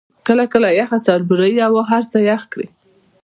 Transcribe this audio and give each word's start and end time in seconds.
کله 0.27 0.45
کله 0.53 0.69
یخه 0.79 0.97
سایبریايي 1.05 1.61
هوا 1.69 1.81
هر 1.91 2.03
څه 2.11 2.17
يخ 2.29 2.41
کړي. 2.53 2.67